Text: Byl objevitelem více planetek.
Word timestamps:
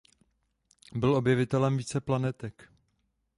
Byl 0.95 1.15
objevitelem 1.15 1.77
více 1.77 2.01
planetek. 2.01 2.69